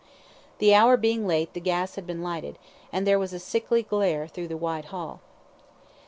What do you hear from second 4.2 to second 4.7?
through the